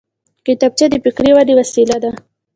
کتابچه 0.45 0.85
د 0.89 0.95
فکري 1.03 1.31
ودې 1.33 1.53
وسیله 1.59 1.97
ده 2.03 2.11